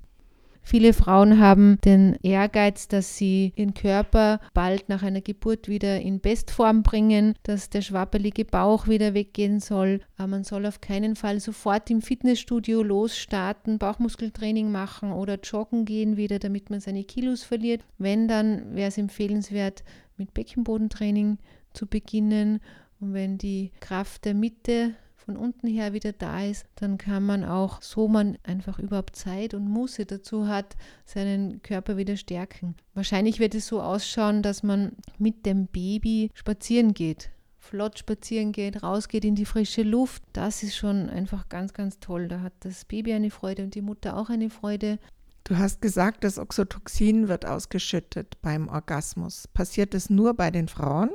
Viele 0.61 0.93
Frauen 0.93 1.39
haben 1.39 1.79
den 1.83 2.19
Ehrgeiz, 2.21 2.87
dass 2.87 3.17
sie 3.17 3.51
ihren 3.55 3.73
Körper 3.73 4.39
bald 4.53 4.89
nach 4.89 5.01
einer 5.01 5.21
Geburt 5.21 5.67
wieder 5.67 5.99
in 5.99 6.19
Bestform 6.19 6.83
bringen, 6.83 7.33
dass 7.41 7.71
der 7.71 7.81
schwappelige 7.81 8.45
Bauch 8.45 8.87
wieder 8.87 9.15
weggehen 9.15 9.59
soll. 9.59 10.01
Aber 10.17 10.27
man 10.27 10.43
soll 10.43 10.67
auf 10.67 10.79
keinen 10.79 11.15
Fall 11.15 11.39
sofort 11.39 11.89
im 11.89 12.03
Fitnessstudio 12.03 12.83
losstarten, 12.83 13.79
Bauchmuskeltraining 13.79 14.71
machen 14.71 15.13
oder 15.13 15.39
joggen 15.39 15.85
gehen 15.85 16.15
wieder, 16.15 16.37
damit 16.37 16.69
man 16.69 16.79
seine 16.79 17.03
Kilos 17.03 17.43
verliert. 17.43 17.81
Wenn, 17.97 18.27
dann 18.27 18.75
wäre 18.75 18.89
es 18.89 18.99
empfehlenswert, 18.99 19.83
mit 20.15 20.35
Beckenbodentraining 20.35 21.39
zu 21.73 21.87
beginnen. 21.87 22.59
Und 23.01 23.13
wenn 23.13 23.37
die 23.37 23.71
Kraft 23.81 24.23
der 24.23 24.33
Mitte 24.33 24.93
von 25.17 25.35
unten 25.35 25.67
her 25.67 25.93
wieder 25.93 26.13
da 26.13 26.43
ist, 26.45 26.65
dann 26.75 26.97
kann 26.97 27.25
man 27.25 27.43
auch, 27.43 27.81
so 27.81 28.07
man 28.07 28.37
einfach 28.43 28.79
überhaupt 28.79 29.15
Zeit 29.15 29.53
und 29.53 29.67
Muße 29.67 30.05
dazu 30.05 30.47
hat, 30.47 30.75
seinen 31.05 31.61
Körper 31.61 31.97
wieder 31.97 32.15
stärken. 32.15 32.75
Wahrscheinlich 32.93 33.39
wird 33.39 33.55
es 33.55 33.67
so 33.67 33.81
ausschauen, 33.81 34.41
dass 34.41 34.63
man 34.63 34.93
mit 35.17 35.45
dem 35.45 35.67
Baby 35.67 36.31
spazieren 36.33 36.93
geht 36.93 37.31
flott 37.61 37.99
spazieren 37.99 38.51
geht, 38.51 38.83
rausgeht 38.83 39.23
in 39.23 39.35
die 39.35 39.45
frische 39.45 39.83
Luft, 39.83 40.23
das 40.33 40.63
ist 40.63 40.75
schon 40.75 41.09
einfach 41.09 41.47
ganz, 41.47 41.73
ganz 41.73 41.99
toll. 41.99 42.27
Da 42.27 42.41
hat 42.41 42.53
das 42.61 42.85
Baby 42.85 43.13
eine 43.13 43.29
Freude 43.29 43.63
und 43.63 43.75
die 43.75 43.81
Mutter 43.81 44.17
auch 44.17 44.29
eine 44.29 44.49
Freude. 44.49 44.99
Du 45.43 45.57
hast 45.57 45.81
gesagt, 45.81 46.23
das 46.23 46.37
Oxytocin 46.37 47.27
wird 47.27 47.45
ausgeschüttet 47.45 48.37
beim 48.41 48.67
Orgasmus. 48.67 49.47
Passiert 49.47 49.93
es 49.93 50.09
nur 50.09 50.33
bei 50.33 50.51
den 50.51 50.67
Frauen? 50.67 51.11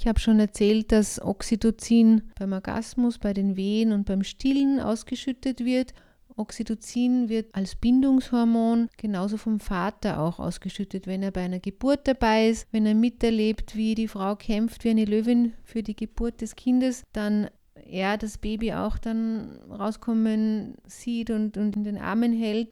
Ich 0.00 0.06
habe 0.06 0.20
schon 0.20 0.38
erzählt, 0.38 0.92
dass 0.92 1.20
Oxytocin 1.20 2.22
beim 2.38 2.52
Orgasmus, 2.52 3.18
bei 3.18 3.32
den 3.32 3.56
Wehen 3.56 3.90
und 3.90 4.04
beim 4.04 4.22
Stillen 4.22 4.78
ausgeschüttet 4.78 5.64
wird. 5.64 5.92
Oxytocin 6.36 7.28
wird 7.28 7.52
als 7.52 7.74
Bindungshormon 7.74 8.90
genauso 8.96 9.36
vom 9.38 9.58
Vater 9.58 10.20
auch 10.20 10.38
ausgeschüttet, 10.38 11.08
wenn 11.08 11.24
er 11.24 11.32
bei 11.32 11.40
einer 11.40 11.58
Geburt 11.58 12.06
dabei 12.06 12.48
ist, 12.48 12.68
wenn 12.70 12.86
er 12.86 12.94
miterlebt, 12.94 13.74
wie 13.74 13.96
die 13.96 14.06
Frau 14.06 14.36
kämpft 14.36 14.84
wie 14.84 14.90
eine 14.90 15.04
Löwin 15.04 15.54
für 15.64 15.82
die 15.82 15.96
Geburt 15.96 16.42
des 16.42 16.54
Kindes, 16.54 17.02
dann 17.12 17.50
er 17.84 18.18
das 18.18 18.38
Baby 18.38 18.74
auch 18.74 18.98
dann 18.98 19.58
rauskommen 19.68 20.76
sieht 20.86 21.30
und, 21.30 21.56
und 21.56 21.74
in 21.74 21.82
den 21.82 21.98
Armen 21.98 22.32
hält, 22.32 22.68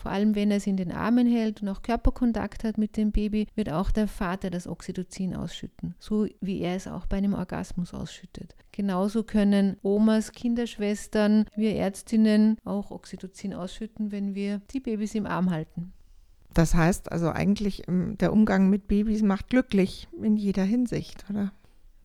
vor 0.00 0.10
allem 0.10 0.34
wenn 0.34 0.50
er 0.50 0.56
es 0.56 0.66
in 0.66 0.76
den 0.76 0.92
Armen 0.92 1.26
hält 1.26 1.60
und 1.60 1.68
auch 1.68 1.82
Körperkontakt 1.82 2.64
hat 2.64 2.78
mit 2.78 2.96
dem 2.96 3.12
Baby, 3.12 3.46
wird 3.54 3.70
auch 3.70 3.90
der 3.90 4.08
Vater 4.08 4.48
das 4.48 4.66
Oxytocin 4.66 5.36
ausschütten, 5.36 5.94
so 5.98 6.26
wie 6.40 6.60
er 6.60 6.74
es 6.74 6.88
auch 6.88 7.04
bei 7.04 7.18
einem 7.18 7.34
Orgasmus 7.34 7.92
ausschüttet. 7.92 8.54
Genauso 8.72 9.24
können 9.24 9.76
Omas, 9.82 10.32
Kinderschwestern, 10.32 11.44
wir 11.54 11.74
Ärztinnen 11.74 12.56
auch 12.64 12.90
Oxytocin 12.90 13.52
ausschütten, 13.52 14.10
wenn 14.10 14.34
wir 14.34 14.62
die 14.72 14.80
Babys 14.80 15.14
im 15.14 15.26
Arm 15.26 15.50
halten. 15.50 15.92
Das 16.54 16.74
heißt 16.74 17.12
also 17.12 17.28
eigentlich, 17.30 17.86
ähm, 17.86 18.16
der 18.18 18.32
Umgang 18.32 18.70
mit 18.70 18.88
Babys 18.88 19.22
macht 19.22 19.48
glücklich 19.48 20.08
in 20.22 20.36
jeder 20.36 20.64
Hinsicht, 20.64 21.24
oder? 21.28 21.52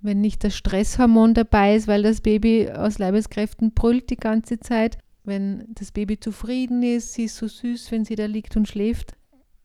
Wenn 0.01 0.21
nicht 0.21 0.43
das 0.43 0.55
Stresshormon 0.55 1.33
dabei 1.33 1.75
ist, 1.75 1.87
weil 1.87 2.03
das 2.03 2.21
Baby 2.21 2.69
aus 2.69 2.99
Leibeskräften 2.99 3.71
brüllt 3.71 4.09
die 4.09 4.17
ganze 4.17 4.59
Zeit, 4.59 4.99
wenn 5.25 5.65
das 5.73 5.91
Baby 5.91 6.19
zufrieden 6.19 6.83
ist, 6.83 7.13
sie 7.13 7.25
ist 7.25 7.37
so 7.37 7.47
süß, 7.47 7.91
wenn 7.91 8.05
sie 8.05 8.15
da 8.15 8.25
liegt 8.25 8.55
und 8.55 8.67
schläft, 8.67 9.13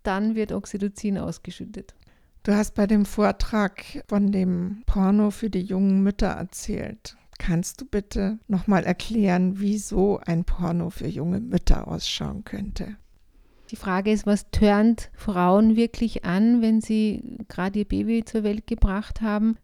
dann 0.02 0.34
wird 0.34 0.52
Oxytocin 0.52 1.18
ausgeschüttet. 1.18 1.94
Du 2.42 2.52
hast 2.52 2.74
bei 2.74 2.86
dem 2.86 3.04
Vortrag 3.04 3.84
von 4.08 4.32
dem 4.32 4.82
Porno 4.86 5.30
für 5.30 5.50
die 5.50 5.60
jungen 5.60 6.02
Mütter 6.02 6.28
erzählt. 6.28 7.16
Kannst 7.38 7.80
du 7.80 7.84
bitte 7.84 8.38
nochmal 8.48 8.84
erklären, 8.84 9.60
wieso 9.60 10.18
ein 10.20 10.44
Porno 10.44 10.90
für 10.90 11.06
junge 11.06 11.40
Mütter 11.40 11.88
ausschauen 11.88 12.44
könnte? 12.44 12.96
Die 13.70 13.76
Frage 13.76 14.10
ist, 14.10 14.26
was 14.26 14.50
turnt 14.50 15.10
Frauen 15.14 15.76
wirklich 15.76 16.24
an, 16.24 16.60
wenn 16.60 16.80
sie 16.80 17.38
gerade 17.48 17.80
ihr 17.80 17.84
Baby 17.84 18.24
zur 18.24 18.42
Welt 18.42 18.66
gebracht 18.66 19.20
haben? 19.20 19.56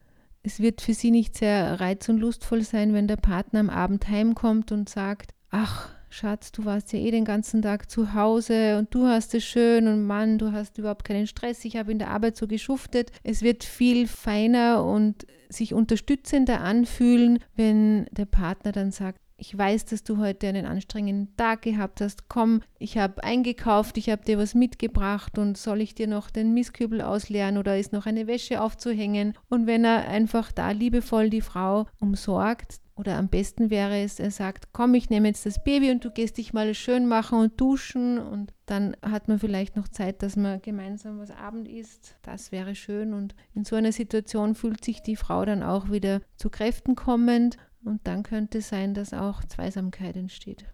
Es 0.42 0.60
wird 0.60 0.80
für 0.80 0.94
sie 0.94 1.10
nicht 1.10 1.36
sehr 1.36 1.80
reiz- 1.80 2.08
und 2.08 2.18
lustvoll 2.18 2.62
sein, 2.62 2.94
wenn 2.94 3.08
der 3.08 3.16
Partner 3.16 3.60
am 3.60 3.70
Abend 3.70 4.08
heimkommt 4.08 4.70
und 4.70 4.88
sagt, 4.88 5.32
ach, 5.56 5.88
Schatz, 6.10 6.52
du 6.52 6.64
warst 6.64 6.92
ja 6.92 6.98
eh 6.98 7.10
den 7.10 7.24
ganzen 7.24 7.62
Tag 7.62 7.90
zu 7.90 8.14
Hause 8.14 8.78
und 8.78 8.94
du 8.94 9.06
hast 9.06 9.34
es 9.34 9.44
schön 9.44 9.88
und 9.88 10.06
Mann, 10.06 10.38
du 10.38 10.52
hast 10.52 10.78
überhaupt 10.78 11.04
keinen 11.04 11.26
Stress. 11.26 11.64
Ich 11.64 11.76
habe 11.76 11.92
in 11.92 11.98
der 11.98 12.10
Arbeit 12.10 12.36
so 12.36 12.46
geschuftet. 12.46 13.10
Es 13.22 13.42
wird 13.42 13.64
viel 13.64 14.06
feiner 14.06 14.84
und 14.84 15.26
sich 15.48 15.74
unterstützender 15.74 16.60
anfühlen, 16.60 17.38
wenn 17.54 18.06
der 18.12 18.26
Partner 18.26 18.72
dann 18.72 18.92
sagt, 18.92 19.20
ich 19.38 19.56
weiß, 19.56 19.84
dass 19.86 20.02
du 20.02 20.16
heute 20.16 20.48
einen 20.48 20.64
anstrengenden 20.64 21.36
Tag 21.36 21.62
gehabt 21.62 22.00
hast. 22.00 22.28
Komm, 22.28 22.62
ich 22.78 22.96
habe 22.96 23.22
eingekauft, 23.22 23.98
ich 23.98 24.08
habe 24.08 24.24
dir 24.24 24.38
was 24.38 24.54
mitgebracht 24.54 25.38
und 25.38 25.58
soll 25.58 25.82
ich 25.82 25.94
dir 25.94 26.06
noch 26.06 26.30
den 26.30 26.54
Mistkübel 26.54 27.02
ausleeren 27.02 27.58
oder 27.58 27.78
ist 27.78 27.92
noch 27.92 28.06
eine 28.06 28.26
Wäsche 28.26 28.62
aufzuhängen? 28.62 29.34
Und 29.50 29.66
wenn 29.66 29.84
er 29.84 30.08
einfach 30.08 30.52
da 30.52 30.70
liebevoll 30.70 31.28
die 31.28 31.42
Frau 31.42 31.86
umsorgt, 32.00 32.80
oder 32.96 33.18
am 33.18 33.28
besten 33.28 33.68
wäre 33.68 34.00
es, 34.00 34.18
er 34.18 34.30
sagt, 34.30 34.72
komm, 34.72 34.94
ich 34.94 35.10
nehme 35.10 35.28
jetzt 35.28 35.44
das 35.44 35.62
Baby 35.62 35.90
und 35.90 36.04
du 36.04 36.10
gehst 36.10 36.38
dich 36.38 36.54
mal 36.54 36.74
schön 36.74 37.06
machen 37.06 37.38
und 37.38 37.60
duschen 37.60 38.18
und 38.18 38.54
dann 38.64 38.96
hat 39.02 39.28
man 39.28 39.38
vielleicht 39.38 39.76
noch 39.76 39.88
Zeit, 39.88 40.22
dass 40.22 40.34
man 40.34 40.62
gemeinsam 40.62 41.18
was 41.18 41.30
Abend 41.30 41.68
isst. 41.68 42.16
Das 42.22 42.52
wäre 42.52 42.74
schön 42.74 43.12
und 43.12 43.34
in 43.54 43.64
so 43.64 43.76
einer 43.76 43.92
Situation 43.92 44.54
fühlt 44.54 44.82
sich 44.82 45.02
die 45.02 45.16
Frau 45.16 45.44
dann 45.44 45.62
auch 45.62 45.90
wieder 45.90 46.22
zu 46.36 46.48
Kräften 46.48 46.96
kommend 46.96 47.58
und 47.84 48.00
dann 48.04 48.22
könnte 48.22 48.58
es 48.58 48.70
sein, 48.70 48.94
dass 48.94 49.12
auch 49.12 49.44
Zweisamkeit 49.44 50.16
entsteht. 50.16 50.64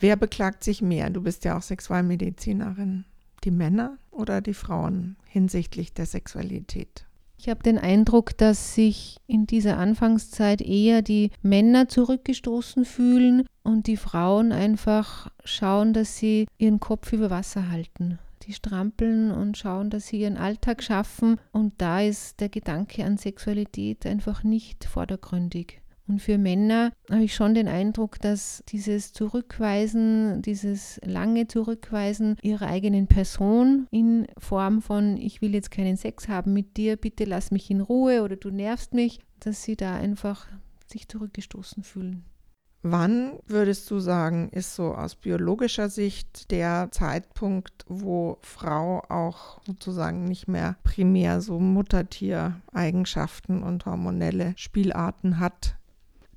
Wer 0.00 0.16
beklagt 0.16 0.64
sich 0.64 0.82
mehr? 0.82 1.08
Du 1.08 1.22
bist 1.22 1.44
ja 1.44 1.56
auch 1.56 1.62
Sexualmedizinerin. 1.62 3.04
Die 3.44 3.52
Männer 3.52 3.98
oder 4.10 4.40
die 4.40 4.54
Frauen 4.54 5.16
hinsichtlich 5.26 5.94
der 5.94 6.06
Sexualität? 6.06 7.06
Ich 7.44 7.50
habe 7.50 7.62
den 7.62 7.76
Eindruck, 7.76 8.38
dass 8.38 8.74
sich 8.74 9.18
in 9.26 9.46
dieser 9.46 9.76
Anfangszeit 9.76 10.62
eher 10.62 11.02
die 11.02 11.30
Männer 11.42 11.88
zurückgestoßen 11.88 12.86
fühlen 12.86 13.44
und 13.62 13.86
die 13.86 13.98
Frauen 13.98 14.50
einfach 14.50 15.30
schauen, 15.44 15.92
dass 15.92 16.16
sie 16.16 16.46
ihren 16.56 16.80
Kopf 16.80 17.12
über 17.12 17.28
Wasser 17.28 17.68
halten. 17.70 18.18
Die 18.44 18.54
strampeln 18.54 19.30
und 19.30 19.58
schauen, 19.58 19.90
dass 19.90 20.06
sie 20.06 20.22
ihren 20.22 20.38
Alltag 20.38 20.82
schaffen 20.82 21.38
und 21.52 21.74
da 21.76 22.00
ist 22.00 22.40
der 22.40 22.48
Gedanke 22.48 23.04
an 23.04 23.18
Sexualität 23.18 24.06
einfach 24.06 24.42
nicht 24.42 24.86
vordergründig. 24.86 25.82
Und 26.06 26.20
für 26.20 26.36
Männer 26.36 26.92
habe 27.10 27.24
ich 27.24 27.34
schon 27.34 27.54
den 27.54 27.66
Eindruck, 27.66 28.20
dass 28.20 28.62
dieses 28.68 29.14
Zurückweisen, 29.14 30.42
dieses 30.42 31.00
lange 31.02 31.46
Zurückweisen 31.46 32.36
ihrer 32.42 32.66
eigenen 32.66 33.06
Person 33.06 33.86
in 33.90 34.26
Form 34.38 34.82
von, 34.82 35.16
ich 35.16 35.40
will 35.40 35.54
jetzt 35.54 35.70
keinen 35.70 35.96
Sex 35.96 36.28
haben 36.28 36.52
mit 36.52 36.76
dir, 36.76 36.96
bitte 36.96 37.24
lass 37.24 37.50
mich 37.50 37.70
in 37.70 37.80
Ruhe 37.80 38.22
oder 38.22 38.36
du 38.36 38.50
nervst 38.50 38.92
mich, 38.92 39.20
dass 39.40 39.62
sie 39.62 39.76
da 39.76 39.94
einfach 39.94 40.46
sich 40.86 41.08
zurückgestoßen 41.08 41.82
fühlen. 41.82 42.24
Wann 42.86 43.38
würdest 43.46 43.90
du 43.90 43.98
sagen, 43.98 44.50
ist 44.50 44.74
so 44.74 44.94
aus 44.94 45.14
biologischer 45.14 45.88
Sicht 45.88 46.50
der 46.50 46.88
Zeitpunkt, 46.90 47.86
wo 47.88 48.36
Frau 48.42 49.02
auch 49.08 49.62
sozusagen 49.66 50.24
nicht 50.24 50.48
mehr 50.48 50.76
primär 50.84 51.40
so 51.40 51.58
Muttertier-Eigenschaften 51.58 53.62
und 53.62 53.86
hormonelle 53.86 54.52
Spielarten 54.58 55.40
hat? 55.40 55.78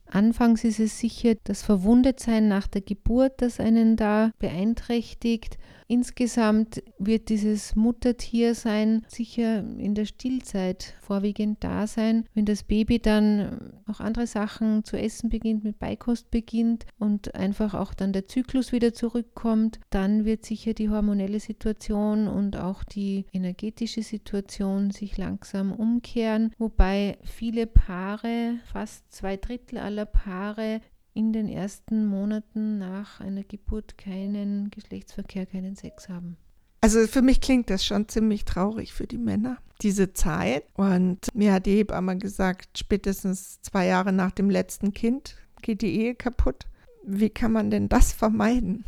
Anfangs 0.09 0.63
ist 0.63 0.79
es 0.79 0.99
sicher 0.99 1.35
das 1.43 1.61
Verwundetsein 1.63 2.47
nach 2.47 2.67
der 2.67 2.81
Geburt, 2.81 3.41
das 3.41 3.59
einen 3.59 3.97
da 3.97 4.31
beeinträchtigt. 4.39 5.57
Insgesamt 5.87 6.83
wird 6.99 7.29
dieses 7.29 7.75
Muttertiersein 7.75 9.05
sicher 9.07 9.59
in 9.59 9.95
der 9.95 10.05
Stillzeit 10.05 10.93
vorwiegend 11.01 11.63
da 11.63 11.87
sein. 11.87 12.25
Wenn 12.33 12.45
das 12.45 12.63
Baby 12.63 12.99
dann 12.99 13.73
auch 13.87 14.01
andere 14.01 14.27
Sachen 14.27 14.83
zu 14.83 14.97
essen 14.97 15.29
beginnt, 15.29 15.63
mit 15.63 15.79
Beikost 15.79 16.29
beginnt 16.29 16.85
und 16.99 17.35
einfach 17.35 17.73
auch 17.73 17.93
dann 17.93 18.11
der 18.11 18.27
Zyklus 18.27 18.73
wieder 18.73 18.93
zurückkommt, 18.93 19.79
dann 19.89 20.25
wird 20.25 20.45
sicher 20.45 20.73
die 20.73 20.89
hormonelle 20.89 21.39
Situation 21.39 22.27
und 22.27 22.57
auch 22.57 22.83
die 22.83 23.25
energetische 23.31 24.03
Situation 24.03 24.91
sich 24.91 25.17
langsam 25.17 25.71
umkehren, 25.71 26.51
wobei 26.57 27.17
viele 27.23 27.65
Paare, 27.65 28.55
fast 28.65 29.11
zwei 29.13 29.37
Drittel 29.37 29.77
aller 29.77 30.05
Paare, 30.05 30.81
in 31.17 31.33
den 31.33 31.49
ersten 31.49 32.05
Monaten 32.05 32.77
nach 32.77 33.19
einer 33.19 33.43
Geburt 33.43 33.97
keinen 33.97 34.69
Geschlechtsverkehr, 34.69 35.47
keinen 35.47 35.75
Sex 35.75 36.09
haben. 36.09 36.37
Also 36.79 37.07
für 37.07 37.23
mich 37.23 37.41
klingt 37.41 37.71
das 37.71 37.83
schon 37.83 38.07
ziemlich 38.07 38.45
traurig 38.45 38.93
für 38.93 39.07
die 39.07 39.17
Männer, 39.17 39.57
diese 39.81 40.13
Zeit. 40.13 40.63
Und 40.75 41.33
mir 41.33 41.53
hat 41.53 41.65
die 41.65 41.75
Hebamme 41.75 42.19
gesagt, 42.19 42.77
spätestens 42.77 43.59
zwei 43.63 43.87
Jahre 43.87 44.13
nach 44.13 44.29
dem 44.29 44.51
letzten 44.51 44.93
Kind 44.93 45.35
geht 45.63 45.81
die 45.81 45.99
Ehe 45.99 46.13
kaputt. 46.13 46.67
Wie 47.03 47.31
kann 47.31 47.51
man 47.51 47.71
denn 47.71 47.89
das 47.89 48.13
vermeiden? 48.13 48.85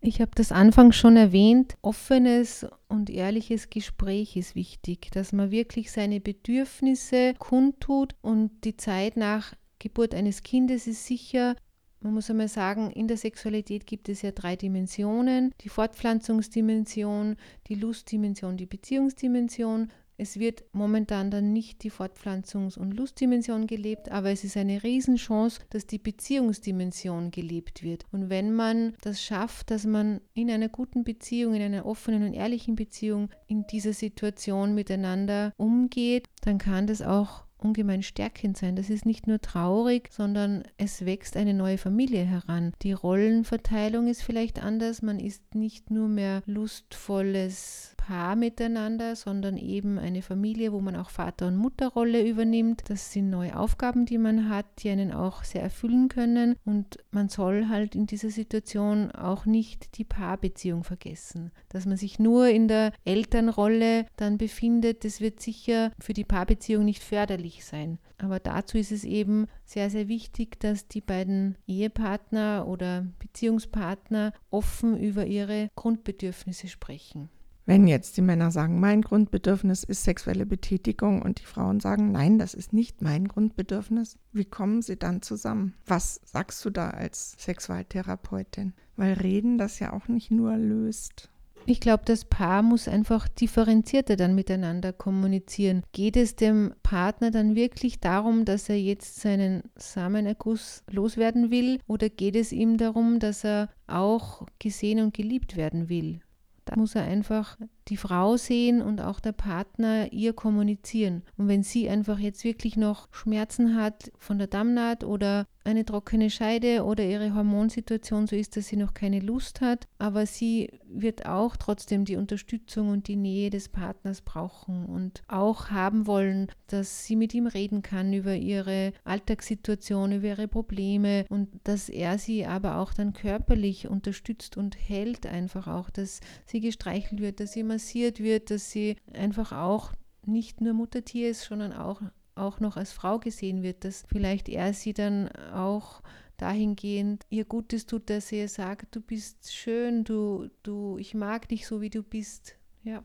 Ich 0.00 0.20
habe 0.20 0.30
das 0.36 0.52
anfangs 0.52 0.94
schon 0.94 1.16
erwähnt. 1.16 1.76
Offenes 1.82 2.64
und 2.86 3.10
ehrliches 3.10 3.70
Gespräch 3.70 4.36
ist 4.36 4.54
wichtig, 4.54 5.10
dass 5.10 5.32
man 5.32 5.50
wirklich 5.50 5.90
seine 5.90 6.20
Bedürfnisse 6.20 7.34
kundtut 7.38 8.14
und 8.22 8.52
die 8.62 8.76
Zeit 8.76 9.16
nach 9.16 9.52
Geburt 9.80 10.14
eines 10.14 10.44
Kindes 10.44 10.86
ist 10.86 11.04
sicher, 11.04 11.56
man 12.02 12.14
muss 12.14 12.30
einmal 12.30 12.48
sagen, 12.48 12.90
in 12.90 13.08
der 13.08 13.18
Sexualität 13.18 13.86
gibt 13.86 14.08
es 14.08 14.22
ja 14.22 14.30
drei 14.30 14.56
Dimensionen. 14.56 15.52
Die 15.60 15.68
Fortpflanzungsdimension, 15.68 17.36
die 17.66 17.74
Lustdimension, 17.74 18.56
die 18.56 18.66
Beziehungsdimension. 18.66 19.90
Es 20.16 20.38
wird 20.38 20.64
momentan 20.72 21.30
dann 21.30 21.52
nicht 21.52 21.82
die 21.82 21.90
Fortpflanzungs- 21.90 22.78
und 22.78 22.92
Lustdimension 22.92 23.66
gelebt, 23.66 24.10
aber 24.10 24.30
es 24.30 24.44
ist 24.44 24.56
eine 24.56 24.82
Riesenchance, 24.82 25.60
dass 25.70 25.86
die 25.86 25.98
Beziehungsdimension 25.98 27.30
gelebt 27.30 27.82
wird. 27.82 28.04
Und 28.12 28.30
wenn 28.30 28.54
man 28.54 28.94
das 29.02 29.22
schafft, 29.22 29.70
dass 29.70 29.84
man 29.84 30.20
in 30.34 30.50
einer 30.50 30.68
guten 30.68 31.04
Beziehung, 31.04 31.54
in 31.54 31.62
einer 31.62 31.86
offenen 31.86 32.22
und 32.22 32.34
ehrlichen 32.34 32.76
Beziehung 32.76 33.30
in 33.46 33.66
dieser 33.66 33.94
Situation 33.94 34.74
miteinander 34.74 35.52
umgeht, 35.56 36.28
dann 36.42 36.58
kann 36.58 36.86
das 36.86 37.00
auch 37.02 37.44
ungemein 37.64 38.02
stärkend 38.02 38.56
sein. 38.56 38.76
Das 38.76 38.90
ist 38.90 39.06
nicht 39.06 39.26
nur 39.26 39.40
traurig, 39.40 40.10
sondern 40.12 40.64
es 40.76 41.04
wächst 41.04 41.36
eine 41.36 41.54
neue 41.54 41.78
Familie 41.78 42.24
heran. 42.24 42.72
Die 42.82 42.92
Rollenverteilung 42.92 44.08
ist 44.08 44.22
vielleicht 44.22 44.62
anders. 44.62 45.02
Man 45.02 45.18
ist 45.18 45.54
nicht 45.54 45.90
nur 45.90 46.08
mehr 46.08 46.42
lustvolles 46.46 47.94
Paar 48.10 48.34
miteinander, 48.34 49.14
sondern 49.14 49.56
eben 49.56 49.96
eine 49.96 50.20
Familie, 50.20 50.72
wo 50.72 50.80
man 50.80 50.96
auch 50.96 51.10
Vater- 51.10 51.46
und 51.46 51.56
Mutterrolle 51.56 52.26
übernimmt. 52.26 52.82
Das 52.90 53.12
sind 53.12 53.30
neue 53.30 53.56
Aufgaben, 53.56 54.04
die 54.04 54.18
man 54.18 54.48
hat, 54.48 54.66
die 54.80 54.90
einen 54.90 55.12
auch 55.12 55.44
sehr 55.44 55.62
erfüllen 55.62 56.08
können. 56.08 56.56
Und 56.64 56.98
man 57.12 57.28
soll 57.28 57.68
halt 57.68 57.94
in 57.94 58.06
dieser 58.06 58.30
Situation 58.30 59.12
auch 59.12 59.46
nicht 59.46 59.96
die 59.96 60.02
Paarbeziehung 60.02 60.82
vergessen. 60.82 61.52
Dass 61.68 61.86
man 61.86 61.96
sich 61.96 62.18
nur 62.18 62.48
in 62.48 62.66
der 62.66 62.92
Elternrolle 63.04 64.06
dann 64.16 64.38
befindet, 64.38 65.04
das 65.04 65.20
wird 65.20 65.38
sicher 65.38 65.92
für 66.00 66.12
die 66.12 66.24
Paarbeziehung 66.24 66.84
nicht 66.84 67.04
förderlich 67.04 67.64
sein. 67.64 68.00
Aber 68.18 68.40
dazu 68.40 68.76
ist 68.76 68.90
es 68.90 69.04
eben 69.04 69.46
sehr, 69.64 69.88
sehr 69.88 70.08
wichtig, 70.08 70.58
dass 70.58 70.88
die 70.88 71.00
beiden 71.00 71.56
Ehepartner 71.68 72.66
oder 72.66 73.06
Beziehungspartner 73.20 74.32
offen 74.50 74.98
über 74.98 75.26
ihre 75.26 75.70
Grundbedürfnisse 75.76 76.66
sprechen. 76.66 77.30
Wenn 77.70 77.86
jetzt 77.86 78.16
die 78.16 78.22
Männer 78.22 78.50
sagen, 78.50 78.80
mein 78.80 79.00
Grundbedürfnis 79.00 79.84
ist 79.84 80.02
sexuelle 80.02 80.44
Betätigung 80.44 81.22
und 81.22 81.38
die 81.38 81.44
Frauen 81.44 81.78
sagen, 81.78 82.10
nein, 82.10 82.36
das 82.36 82.52
ist 82.52 82.72
nicht 82.72 83.00
mein 83.00 83.28
Grundbedürfnis, 83.28 84.18
wie 84.32 84.44
kommen 84.44 84.82
sie 84.82 84.98
dann 84.98 85.22
zusammen? 85.22 85.74
Was 85.86 86.20
sagst 86.24 86.64
du 86.64 86.70
da 86.70 86.90
als 86.90 87.36
Sexualtherapeutin? 87.38 88.72
Weil 88.96 89.12
Reden 89.12 89.56
das 89.56 89.78
ja 89.78 89.92
auch 89.92 90.08
nicht 90.08 90.32
nur 90.32 90.56
löst. 90.56 91.30
Ich 91.64 91.78
glaube, 91.78 92.02
das 92.06 92.24
Paar 92.24 92.62
muss 92.62 92.88
einfach 92.88 93.28
differenzierter 93.28 94.16
dann 94.16 94.34
miteinander 94.34 94.92
kommunizieren. 94.92 95.84
Geht 95.92 96.16
es 96.16 96.34
dem 96.34 96.74
Partner 96.82 97.30
dann 97.30 97.54
wirklich 97.54 98.00
darum, 98.00 98.44
dass 98.44 98.68
er 98.68 98.80
jetzt 98.80 99.20
seinen 99.20 99.62
Samenerguss 99.76 100.82
loswerden 100.90 101.52
will 101.52 101.78
oder 101.86 102.08
geht 102.08 102.34
es 102.34 102.50
ihm 102.50 102.78
darum, 102.78 103.20
dass 103.20 103.44
er 103.44 103.68
auch 103.86 104.44
gesehen 104.58 104.98
und 104.98 105.14
geliebt 105.14 105.56
werden 105.56 105.88
will? 105.88 106.20
Da 106.64 106.76
muss 106.76 106.94
er 106.94 107.02
einfach 107.04 107.56
die 107.90 107.96
Frau 107.96 108.36
sehen 108.36 108.80
und 108.80 109.00
auch 109.00 109.20
der 109.20 109.32
Partner 109.32 110.12
ihr 110.12 110.32
kommunizieren. 110.32 111.22
Und 111.36 111.48
wenn 111.48 111.62
sie 111.62 111.88
einfach 111.88 112.18
jetzt 112.18 112.44
wirklich 112.44 112.76
noch 112.76 113.08
Schmerzen 113.12 113.76
hat 113.76 114.10
von 114.18 114.38
der 114.38 114.46
Dammnaht 114.46 115.04
oder 115.04 115.46
eine 115.64 115.84
trockene 115.84 116.30
Scheide 116.30 116.84
oder 116.84 117.04
ihre 117.04 117.34
Hormonsituation 117.34 118.26
so 118.26 118.34
ist, 118.34 118.56
dass 118.56 118.68
sie 118.68 118.76
noch 118.76 118.94
keine 118.94 119.20
Lust 119.20 119.60
hat, 119.60 119.86
aber 119.98 120.24
sie 120.24 120.70
wird 120.86 121.26
auch 121.26 121.56
trotzdem 121.56 122.04
die 122.04 122.16
Unterstützung 122.16 122.88
und 122.88 123.08
die 123.08 123.16
Nähe 123.16 123.50
des 123.50 123.68
Partners 123.68 124.22
brauchen 124.22 124.86
und 124.86 125.22
auch 125.28 125.70
haben 125.70 126.06
wollen, 126.06 126.48
dass 126.66 127.04
sie 127.04 127.14
mit 127.14 127.34
ihm 127.34 127.46
reden 127.46 127.82
kann 127.82 128.12
über 128.12 128.34
ihre 128.34 128.92
Alltagssituation, 129.04 130.12
über 130.12 130.28
ihre 130.28 130.48
Probleme 130.48 131.26
und 131.28 131.48
dass 131.64 131.88
er 131.88 132.18
sie 132.18 132.46
aber 132.46 132.76
auch 132.76 132.94
dann 132.94 133.12
körperlich 133.12 133.88
unterstützt 133.88 134.56
und 134.56 134.76
hält 134.76 135.26
einfach 135.26 135.66
auch, 135.66 135.90
dass 135.90 136.20
sie 136.46 136.60
gestreichelt 136.60 137.20
wird, 137.20 137.40
dass 137.40 137.52
sie 137.52 137.60
immer 137.60 137.78
massiert 137.80 138.20
wird, 138.20 138.50
dass 138.50 138.70
sie 138.70 138.96
einfach 139.14 139.52
auch 139.52 139.92
nicht 140.26 140.60
nur 140.60 140.74
Muttertier 140.74 141.30
ist, 141.30 141.44
sondern 141.44 141.72
auch, 141.72 142.02
auch 142.34 142.60
noch 142.60 142.76
als 142.76 142.92
Frau 142.92 143.18
gesehen 143.18 143.62
wird, 143.62 143.84
dass 143.84 144.04
vielleicht 144.06 144.50
er 144.50 144.74
sie 144.74 144.92
dann 144.92 145.28
auch 145.54 146.02
dahingehend 146.36 147.24
ihr 147.30 147.46
Gutes 147.46 147.86
tut, 147.86 148.10
dass 148.10 148.30
er 148.32 148.48
sagt, 148.48 148.94
du 148.94 149.00
bist 149.00 149.50
schön, 149.54 150.04
du, 150.04 150.50
du, 150.62 150.98
ich 150.98 151.14
mag 151.14 151.48
dich 151.48 151.66
so, 151.66 151.80
wie 151.80 151.88
du 151.88 152.02
bist. 152.02 152.54
Ja. 152.82 153.02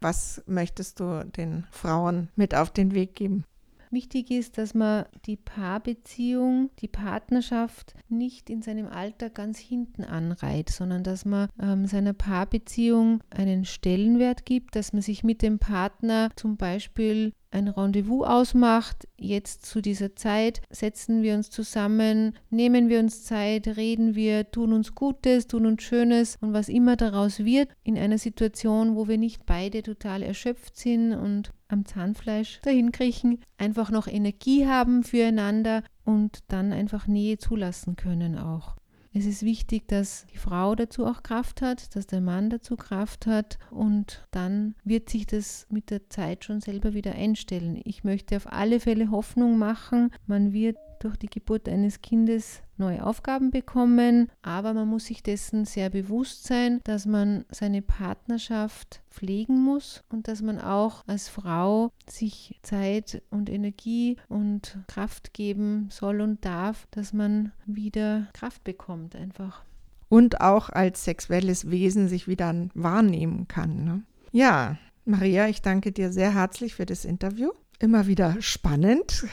Was 0.00 0.42
möchtest 0.46 0.98
du 0.98 1.24
den 1.24 1.64
Frauen 1.70 2.28
mit 2.34 2.56
auf 2.56 2.70
den 2.70 2.94
Weg 2.94 3.14
geben? 3.14 3.44
Wichtig 3.90 4.30
ist, 4.30 4.58
dass 4.58 4.74
man 4.74 5.06
die 5.26 5.36
Paarbeziehung, 5.36 6.70
die 6.80 6.88
Partnerschaft 6.88 7.94
nicht 8.08 8.50
in 8.50 8.62
seinem 8.62 8.86
Alter 8.86 9.30
ganz 9.30 9.58
hinten 9.58 10.04
anreiht, 10.04 10.70
sondern 10.70 11.02
dass 11.02 11.24
man 11.24 11.48
ähm, 11.60 11.86
seiner 11.86 12.12
Paarbeziehung 12.12 13.22
einen 13.30 13.64
Stellenwert 13.64 14.44
gibt, 14.44 14.76
dass 14.76 14.92
man 14.92 15.02
sich 15.02 15.24
mit 15.24 15.42
dem 15.42 15.58
Partner 15.58 16.30
zum 16.36 16.56
Beispiel 16.56 17.32
ein 17.50 17.68
Rendezvous 17.68 18.26
ausmacht, 18.26 19.08
jetzt 19.16 19.64
zu 19.66 19.80
dieser 19.80 20.14
Zeit 20.16 20.60
setzen 20.70 21.22
wir 21.22 21.34
uns 21.34 21.50
zusammen, 21.50 22.34
nehmen 22.50 22.88
wir 22.88 23.00
uns 23.00 23.24
Zeit, 23.24 23.66
reden 23.76 24.14
wir, 24.14 24.50
tun 24.50 24.72
uns 24.72 24.94
Gutes, 24.94 25.46
tun 25.46 25.66
uns 25.66 25.82
Schönes 25.82 26.36
und 26.40 26.52
was 26.52 26.68
immer 26.68 26.96
daraus 26.96 27.44
wird, 27.44 27.68
in 27.84 27.96
einer 27.96 28.18
Situation, 28.18 28.96
wo 28.96 29.08
wir 29.08 29.18
nicht 29.18 29.46
beide 29.46 29.82
total 29.82 30.22
erschöpft 30.22 30.76
sind 30.76 31.12
und 31.14 31.52
am 31.68 31.84
Zahnfleisch 31.84 32.60
dahin 32.62 32.92
kriechen, 32.92 33.40
einfach 33.56 33.90
noch 33.90 34.06
Energie 34.06 34.66
haben 34.66 35.02
füreinander 35.02 35.82
und 36.04 36.40
dann 36.48 36.72
einfach 36.72 37.06
Nähe 37.06 37.38
zulassen 37.38 37.96
können 37.96 38.38
auch. 38.38 38.76
Es 39.18 39.26
ist 39.26 39.42
wichtig, 39.42 39.88
dass 39.88 40.26
die 40.32 40.38
Frau 40.38 40.76
dazu 40.76 41.04
auch 41.04 41.24
Kraft 41.24 41.60
hat, 41.60 41.96
dass 41.96 42.06
der 42.06 42.20
Mann 42.20 42.50
dazu 42.50 42.76
Kraft 42.76 43.26
hat 43.26 43.58
und 43.72 44.24
dann 44.30 44.76
wird 44.84 45.10
sich 45.10 45.26
das 45.26 45.66
mit 45.70 45.90
der 45.90 46.08
Zeit 46.08 46.44
schon 46.44 46.60
selber 46.60 46.94
wieder 46.94 47.16
einstellen. 47.16 47.80
Ich 47.82 48.04
möchte 48.04 48.36
auf 48.36 48.46
alle 48.46 48.78
Fälle 48.78 49.10
Hoffnung 49.10 49.58
machen, 49.58 50.12
man 50.28 50.52
wird 50.52 50.76
durch 50.98 51.16
die 51.16 51.28
Geburt 51.28 51.68
eines 51.68 52.02
Kindes 52.02 52.62
neue 52.76 53.04
Aufgaben 53.04 53.50
bekommen, 53.50 54.30
aber 54.42 54.72
man 54.72 54.88
muss 54.88 55.06
sich 55.06 55.22
dessen 55.22 55.64
sehr 55.64 55.90
bewusst 55.90 56.44
sein, 56.44 56.80
dass 56.84 57.06
man 57.06 57.44
seine 57.50 57.82
Partnerschaft 57.82 59.02
pflegen 59.10 59.60
muss 59.62 60.04
und 60.10 60.28
dass 60.28 60.42
man 60.42 60.60
auch 60.60 61.02
als 61.06 61.28
Frau 61.28 61.90
sich 62.08 62.58
Zeit 62.62 63.22
und 63.30 63.50
Energie 63.50 64.16
und 64.28 64.78
Kraft 64.86 65.34
geben 65.34 65.88
soll 65.90 66.20
und 66.20 66.44
darf, 66.44 66.86
dass 66.90 67.12
man 67.12 67.52
wieder 67.66 68.28
Kraft 68.32 68.64
bekommt 68.64 69.16
einfach. 69.16 69.64
Und 70.08 70.40
auch 70.40 70.70
als 70.70 71.04
sexuelles 71.04 71.70
Wesen 71.70 72.08
sich 72.08 72.28
wieder 72.28 72.54
wahrnehmen 72.74 73.46
kann. 73.48 73.84
Ne? 73.84 74.02
Ja, 74.32 74.78
Maria, 75.04 75.48
ich 75.48 75.62
danke 75.62 75.92
dir 75.92 76.12
sehr 76.12 76.34
herzlich 76.34 76.74
für 76.74 76.86
das 76.86 77.04
Interview. 77.04 77.50
Immer 77.78 78.06
wieder 78.06 78.36
spannend, 78.40 79.24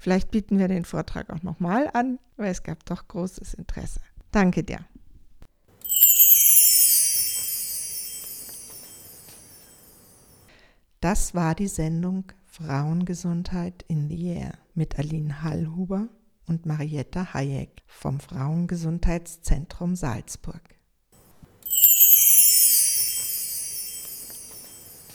Vielleicht 0.00 0.30
bieten 0.30 0.58
wir 0.58 0.66
den 0.66 0.86
Vortrag 0.86 1.28
auch 1.28 1.42
nochmal 1.42 1.90
an, 1.92 2.18
weil 2.38 2.50
es 2.50 2.62
gab 2.62 2.86
doch 2.86 3.06
großes 3.06 3.52
Interesse. 3.52 4.00
Danke 4.30 4.64
dir. 4.64 4.78
Das 11.02 11.34
war 11.34 11.54
die 11.54 11.68
Sendung 11.68 12.32
Frauengesundheit 12.46 13.84
in 13.88 14.08
the 14.08 14.28
Air 14.28 14.54
mit 14.74 14.98
Aline 14.98 15.42
Hallhuber 15.42 16.08
und 16.46 16.64
Marietta 16.64 17.34
Hayek 17.34 17.82
vom 17.86 18.20
Frauengesundheitszentrum 18.20 19.96
Salzburg. 19.96 20.79